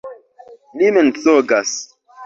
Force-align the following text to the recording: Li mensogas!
Li 0.81 0.89
mensogas! 0.97 1.77